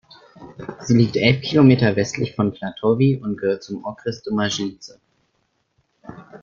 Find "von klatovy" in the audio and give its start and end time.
2.35-3.17